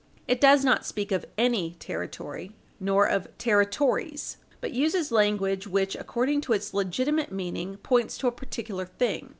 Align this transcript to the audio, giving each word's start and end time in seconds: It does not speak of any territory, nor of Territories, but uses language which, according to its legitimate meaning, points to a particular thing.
It 0.27 0.41
does 0.41 0.65
not 0.65 0.83
speak 0.83 1.11
of 1.11 1.27
any 1.37 1.75
territory, 1.77 2.53
nor 2.79 3.05
of 3.05 3.27
Territories, 3.37 4.37
but 4.59 4.71
uses 4.71 5.11
language 5.11 5.67
which, 5.67 5.95
according 5.95 6.41
to 6.41 6.53
its 6.53 6.73
legitimate 6.73 7.31
meaning, 7.31 7.77
points 7.77 8.17
to 8.17 8.27
a 8.27 8.31
particular 8.31 8.87
thing. 8.87 9.29